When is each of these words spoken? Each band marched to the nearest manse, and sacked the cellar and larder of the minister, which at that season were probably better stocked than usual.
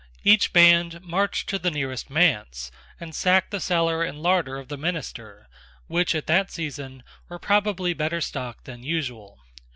Each 0.23 0.51
band 0.51 1.03
marched 1.03 1.47
to 1.49 1.59
the 1.59 1.69
nearest 1.69 2.09
manse, 2.09 2.71
and 2.99 3.13
sacked 3.13 3.51
the 3.51 3.59
cellar 3.59 4.01
and 4.01 4.19
larder 4.19 4.57
of 4.57 4.67
the 4.67 4.75
minister, 4.75 5.47
which 5.85 6.15
at 6.15 6.25
that 6.25 6.49
season 6.49 7.03
were 7.29 7.37
probably 7.37 7.93
better 7.93 8.19
stocked 8.19 8.65
than 8.65 8.81
usual. 8.81 9.37